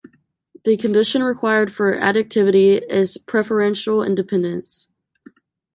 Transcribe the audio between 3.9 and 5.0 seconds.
independence.